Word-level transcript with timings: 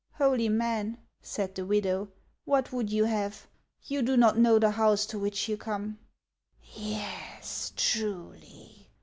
"Holy 0.17 0.49
man," 0.49 0.97
said 1.21 1.53
the 1.53 1.63
widow," 1.63 2.09
what 2.45 2.71
wrould 2.71 2.89
you 2.89 3.05
have? 3.05 3.45
You 3.83 4.01
do 4.01 4.17
not 4.17 4.35
know 4.35 4.57
the 4.57 4.71
house 4.71 5.05
to 5.05 5.19
which 5.19 5.47
you 5.47 5.57
come."" 5.57 5.99
Yes, 6.73 7.71
truly 7.75 8.87